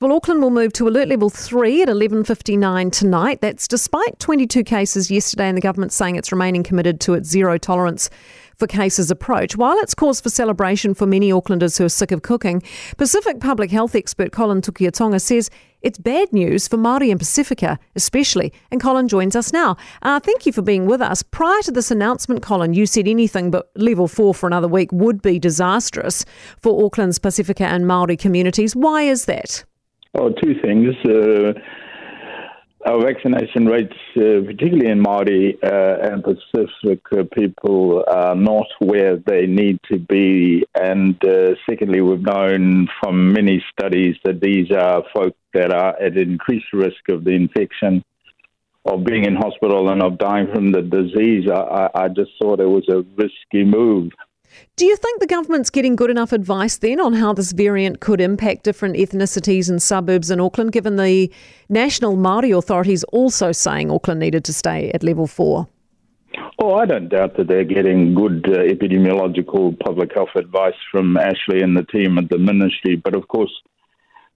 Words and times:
Well, 0.00 0.12
Auckland 0.12 0.42
will 0.42 0.50
move 0.50 0.72
to 0.74 0.86
alert 0.86 1.08
level 1.08 1.28
3 1.28 1.82
at 1.82 1.88
11:59 1.88 2.92
tonight. 2.92 3.40
That's 3.40 3.66
despite 3.66 4.20
22 4.20 4.62
cases 4.62 5.10
yesterday 5.10 5.48
and 5.48 5.56
the 5.56 5.60
government 5.60 5.92
saying 5.92 6.14
it's 6.14 6.30
remaining 6.30 6.62
committed 6.62 7.00
to 7.00 7.14
its 7.14 7.28
zero 7.28 7.58
tolerance 7.58 8.08
for 8.56 8.68
cases 8.68 9.10
approach. 9.10 9.56
While 9.56 9.76
it's 9.78 9.96
cause 9.96 10.20
for 10.20 10.30
celebration 10.30 10.94
for 10.94 11.04
many 11.04 11.32
Aucklanders 11.32 11.78
who 11.78 11.84
are 11.84 11.88
sick 11.88 12.12
of 12.12 12.22
cooking, 12.22 12.62
Pacific 12.96 13.40
public 13.40 13.72
health 13.72 13.96
expert 13.96 14.30
Colin 14.30 14.60
Tukuitonga 14.60 15.20
says 15.20 15.50
it's 15.82 15.98
bad 15.98 16.32
news 16.32 16.68
for 16.68 16.76
Māori 16.76 17.10
and 17.10 17.18
Pacifica, 17.18 17.76
especially. 17.96 18.52
And 18.70 18.80
Colin 18.80 19.08
joins 19.08 19.34
us 19.34 19.52
now. 19.52 19.76
Uh, 20.02 20.20
thank 20.20 20.46
you 20.46 20.52
for 20.52 20.62
being 20.62 20.86
with 20.86 21.02
us. 21.02 21.24
Prior 21.24 21.60
to 21.62 21.72
this 21.72 21.90
announcement, 21.90 22.40
Colin, 22.40 22.72
you 22.72 22.86
said 22.86 23.08
anything 23.08 23.50
but 23.50 23.72
level 23.74 24.06
four 24.06 24.32
for 24.32 24.46
another 24.46 24.68
week 24.68 24.92
would 24.92 25.22
be 25.22 25.40
disastrous 25.40 26.24
for 26.60 26.84
Auckland's 26.84 27.18
Pacifica 27.18 27.64
and 27.64 27.84
Māori 27.84 28.16
communities. 28.16 28.76
Why 28.76 29.02
is 29.02 29.24
that? 29.24 29.64
Oh, 30.14 30.30
two 30.30 30.54
things. 30.62 30.94
Uh, 31.04 31.52
our 32.86 33.00
vaccination 33.02 33.66
rates, 33.66 33.96
uh, 34.16 34.40
particularly 34.46 34.88
in 34.88 35.02
Māori 35.02 35.56
uh, 35.62 36.10
and 36.10 36.24
Pacific 36.24 37.02
people, 37.32 38.04
are 38.08 38.34
not 38.34 38.66
where 38.78 39.16
they 39.16 39.46
need 39.46 39.78
to 39.90 39.98
be. 39.98 40.64
And 40.80 41.22
uh, 41.24 41.54
secondly, 41.68 42.00
we've 42.00 42.22
known 42.22 42.88
from 43.00 43.32
many 43.32 43.62
studies 43.72 44.16
that 44.24 44.40
these 44.40 44.70
are 44.70 45.02
folk 45.14 45.36
that 45.52 45.72
are 45.72 46.00
at 46.00 46.16
increased 46.16 46.72
risk 46.72 47.08
of 47.10 47.24
the 47.24 47.32
infection, 47.32 48.02
of 48.86 49.04
being 49.04 49.24
in 49.24 49.34
hospital, 49.34 49.90
and 49.90 50.02
of 50.02 50.16
dying 50.16 50.46
from 50.54 50.72
the 50.72 50.82
disease. 50.82 51.50
I, 51.50 51.90
I 51.94 52.08
just 52.08 52.30
thought 52.40 52.60
it 52.60 52.66
was 52.66 52.88
a 52.88 53.04
risky 53.16 53.64
move. 53.64 54.12
Do 54.76 54.86
you 54.86 54.96
think 54.96 55.20
the 55.20 55.26
government's 55.26 55.70
getting 55.70 55.96
good 55.96 56.10
enough 56.10 56.32
advice 56.32 56.76
then 56.76 57.00
on 57.00 57.12
how 57.12 57.32
this 57.32 57.52
variant 57.52 58.00
could 58.00 58.20
impact 58.20 58.64
different 58.64 58.96
ethnicities 58.96 59.68
and 59.68 59.82
suburbs 59.82 60.30
in 60.30 60.40
Auckland, 60.40 60.72
given 60.72 60.96
the 60.96 61.32
national 61.68 62.16
Māori 62.16 62.56
authorities 62.56 63.04
also 63.04 63.52
saying 63.52 63.90
Auckland 63.90 64.20
needed 64.20 64.44
to 64.44 64.52
stay 64.52 64.90
at 64.92 65.02
level 65.02 65.26
four? 65.26 65.68
Oh, 66.60 66.74
I 66.74 66.86
don't 66.86 67.08
doubt 67.08 67.36
that 67.36 67.46
they're 67.46 67.64
getting 67.64 68.14
good 68.14 68.46
uh, 68.48 68.58
epidemiological 68.58 69.78
public 69.80 70.12
health 70.14 70.34
advice 70.34 70.74
from 70.90 71.16
Ashley 71.16 71.62
and 71.62 71.76
the 71.76 71.84
team 71.84 72.18
at 72.18 72.28
the 72.30 72.38
ministry. 72.38 72.96
But 72.96 73.14
of 73.14 73.28
course, 73.28 73.52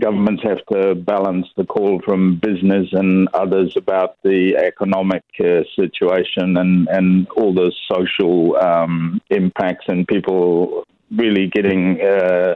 governments 0.00 0.42
have 0.44 0.64
to 0.72 0.94
balance 0.94 1.46
the 1.56 1.64
call 1.64 2.00
from 2.04 2.38
business 2.38 2.88
and 2.92 3.28
others 3.34 3.74
about 3.76 4.16
the 4.22 4.56
economic 4.56 5.24
uh, 5.40 5.62
situation 5.76 6.56
and, 6.56 6.88
and 6.88 7.28
all 7.36 7.52
the 7.52 7.72
social 7.90 8.56
um, 8.56 9.20
impacts 9.30 9.84
and 9.88 10.06
people 10.06 10.84
really 11.10 11.48
getting 11.48 12.00
uh, 12.00 12.54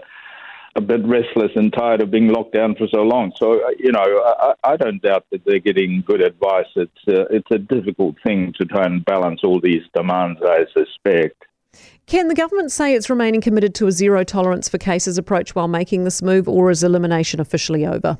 a 0.74 0.80
bit 0.80 1.04
restless 1.04 1.50
and 1.54 1.72
tired 1.72 2.00
of 2.00 2.10
being 2.10 2.28
locked 2.28 2.54
down 2.54 2.74
for 2.74 2.86
so 2.88 3.02
long. 3.02 3.32
So, 3.36 3.54
uh, 3.54 3.70
you 3.78 3.92
know, 3.92 4.00
I, 4.02 4.54
I 4.64 4.76
don't 4.76 5.02
doubt 5.02 5.26
that 5.30 5.44
they're 5.44 5.58
getting 5.58 6.02
good 6.06 6.22
advice. 6.22 6.66
It's, 6.76 6.90
uh, 7.08 7.24
it's 7.30 7.50
a 7.50 7.58
difficult 7.58 8.16
thing 8.24 8.54
to 8.58 8.64
try 8.64 8.84
and 8.84 9.04
balance 9.04 9.40
all 9.44 9.60
these 9.60 9.82
demands, 9.94 10.40
I 10.42 10.64
suspect. 10.72 11.44
Can 12.06 12.28
the 12.28 12.34
government 12.34 12.70
say 12.70 12.94
it's 12.94 13.08
remaining 13.08 13.40
committed 13.40 13.74
to 13.76 13.86
a 13.86 13.90
zero 13.92 14.22
tolerance 14.22 14.68
for 14.68 14.76
cases 14.76 15.16
approach 15.16 15.54
while 15.54 15.68
making 15.68 16.04
this 16.04 16.20
move, 16.20 16.46
or 16.46 16.70
is 16.70 16.82
elimination 16.82 17.40
officially 17.40 17.86
over? 17.86 18.18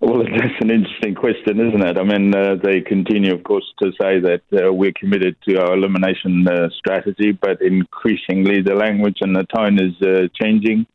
Well, 0.00 0.18
that's 0.38 0.60
an 0.60 0.70
interesting 0.70 1.14
question, 1.14 1.66
isn't 1.66 1.82
it? 1.82 1.96
I 1.96 2.02
mean, 2.02 2.34
uh, 2.34 2.56
they 2.62 2.82
continue, 2.82 3.32
of 3.32 3.42
course, 3.42 3.64
to 3.82 3.90
say 3.98 4.20
that 4.20 4.42
uh, 4.52 4.70
we're 4.70 4.92
committed 4.92 5.36
to 5.48 5.56
our 5.56 5.74
elimination 5.74 6.46
uh, 6.46 6.68
strategy, 6.76 7.32
but 7.32 7.62
increasingly 7.62 8.60
the 8.60 8.74
language 8.74 9.18
and 9.22 9.34
the 9.34 9.44
tone 9.44 9.78
is 9.80 9.94
uh, 10.06 10.28
changing. 10.38 10.86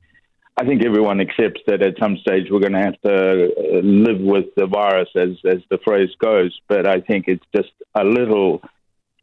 I 0.58 0.66
think 0.66 0.86
everyone 0.86 1.22
accepts 1.22 1.62
that 1.66 1.82
at 1.82 1.96
some 2.00 2.18
stage 2.18 2.52
we're 2.52 2.60
going 2.60 2.74
to 2.74 2.80
have 2.80 3.02
to 3.02 3.46
uh, 3.46 3.80
live 3.82 4.20
with 4.20 4.54
the 4.56 4.68
virus, 4.68 5.10
as 5.16 5.30
as 5.50 5.64
the 5.72 5.80
phrase 5.84 6.10
goes. 6.20 6.56
But 6.68 6.86
I 6.86 7.00
think 7.02 7.26
it's 7.28 7.46
just 7.56 7.72
a 7.96 8.04
little 8.04 8.62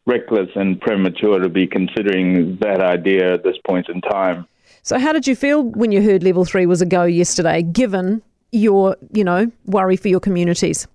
reckless 0.09 0.49
and 0.57 0.81
premature 0.81 1.39
to 1.39 1.49
be 1.49 1.67
considering 1.67 2.57
that 2.61 2.81
idea 2.81 3.35
at 3.35 3.45
this 3.45 3.57
point 3.67 3.89
in 3.89 4.01
time. 4.01 4.47
So, 4.83 4.99
how 4.99 5.13
did 5.13 5.27
you 5.27 5.37
feel 5.37 5.63
when 5.63 5.93
you 5.93 6.03
heard 6.03 6.23
level 6.23 6.45
three 6.45 6.67
was 6.67 6.81
a 6.81 6.87
go 6.87 7.05
yesterday, 7.05 7.63
given 7.63 8.23
your, 8.51 8.97
you 9.13 9.23
know, 9.23 9.53
worry 9.67 9.97
for 9.97 10.09
your 10.09 10.21
communities? 10.21 10.89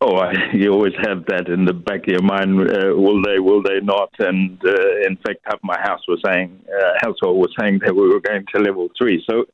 Oh, 0.00 0.16
I, 0.16 0.32
you 0.54 0.70
always 0.70 0.94
have 1.02 1.24
that 1.26 1.48
in 1.48 1.64
the 1.64 1.72
back 1.72 2.02
of 2.02 2.08
your 2.08 2.22
mind. 2.22 2.60
Uh, 2.60 2.94
will 2.94 3.20
they? 3.22 3.40
Will 3.40 3.62
they 3.62 3.80
not? 3.80 4.10
And 4.18 4.60
uh, 4.64 5.06
in 5.06 5.16
fact, 5.16 5.40
half 5.44 5.58
my 5.62 5.78
house 5.80 6.02
was 6.06 6.20
saying, 6.24 6.60
uh, 6.68 6.92
household 7.00 7.38
was 7.38 7.52
saying 7.58 7.80
that 7.84 7.94
we 7.94 8.06
were 8.08 8.20
going 8.20 8.44
to 8.54 8.62
level 8.62 8.88
three. 8.96 9.24
So 9.28 9.46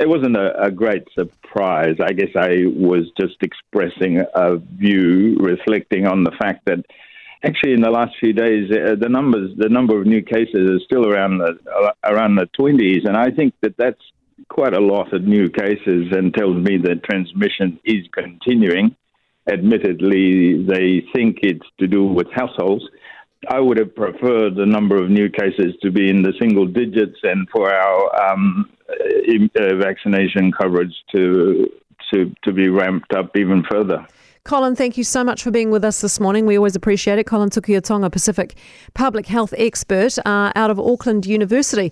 it 0.00 0.08
wasn't 0.08 0.36
a, 0.36 0.62
a, 0.62 0.70
great 0.70 1.04
surprise. 1.12 1.96
I 2.00 2.12
guess 2.12 2.30
I 2.36 2.66
was 2.66 3.10
just 3.20 3.36
expressing 3.42 4.22
a 4.34 4.56
view, 4.56 5.36
reflecting 5.40 6.06
on 6.06 6.24
the 6.24 6.30
fact 6.38 6.64
that 6.66 6.84
Actually, 7.44 7.72
in 7.72 7.82
the 7.82 7.90
last 7.90 8.14
few 8.18 8.32
days, 8.32 8.68
uh, 8.70 8.96
the 8.98 9.08
numbers, 9.08 9.52
the 9.56 9.68
number 9.68 10.00
of 10.00 10.06
new 10.06 10.22
cases 10.22 10.70
is 10.70 10.82
still 10.84 11.06
around 11.06 11.38
the 11.38 11.56
uh, 11.70 11.92
around 12.04 12.34
the 12.34 12.46
twenties, 12.46 13.02
and 13.04 13.16
I 13.16 13.30
think 13.30 13.54
that 13.62 13.76
that's 13.76 14.02
quite 14.48 14.74
a 14.74 14.80
lot 14.80 15.12
of 15.12 15.22
new 15.22 15.48
cases, 15.48 16.08
and 16.10 16.34
tells 16.34 16.56
me 16.56 16.78
that 16.78 17.04
transmission 17.04 17.78
is 17.84 18.06
continuing. 18.12 18.96
Admittedly, 19.48 20.64
they 20.64 21.06
think 21.14 21.38
it's 21.42 21.66
to 21.78 21.86
do 21.86 22.04
with 22.04 22.26
households. 22.32 22.84
I 23.48 23.60
would 23.60 23.78
have 23.78 23.94
preferred 23.94 24.56
the 24.56 24.66
number 24.66 24.96
of 25.02 25.08
new 25.08 25.30
cases 25.30 25.74
to 25.82 25.92
be 25.92 26.10
in 26.10 26.22
the 26.22 26.32
single 26.40 26.66
digits, 26.66 27.18
and 27.22 27.48
for 27.50 27.72
our 27.72 28.32
um, 28.32 28.68
uh, 28.90 29.76
vaccination 29.76 30.50
coverage 30.50 30.94
to 31.14 31.70
to 32.12 32.34
to 32.42 32.52
be 32.52 32.68
ramped 32.68 33.14
up 33.14 33.36
even 33.36 33.62
further. 33.70 34.06
Colin, 34.48 34.74
thank 34.74 34.96
you 34.96 35.04
so 35.04 35.22
much 35.22 35.42
for 35.42 35.50
being 35.50 35.70
with 35.70 35.84
us 35.84 36.00
this 36.00 36.18
morning. 36.18 36.46
We 36.46 36.56
always 36.56 36.74
appreciate 36.74 37.18
it. 37.18 37.24
Colin 37.24 37.50
Tukuitonga, 37.50 38.10
Pacific 38.10 38.54
public 38.94 39.26
health 39.26 39.52
expert 39.58 40.18
uh, 40.24 40.52
out 40.56 40.70
of 40.70 40.80
Auckland 40.80 41.26
University. 41.26 41.86